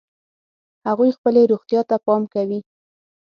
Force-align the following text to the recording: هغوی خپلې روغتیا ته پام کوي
هغوی 0.87 1.09
خپلې 1.17 1.41
روغتیا 1.51 1.81
ته 1.89 1.95
پام 2.05 2.21
کوي 2.33 2.59